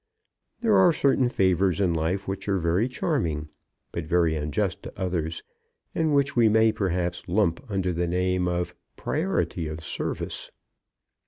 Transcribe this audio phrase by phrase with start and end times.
[0.61, 3.49] There are certain favours in life which are very charming,
[3.91, 5.43] but very unjust to others,
[5.93, 10.49] and which we may perhaps lump under the name of priority of service.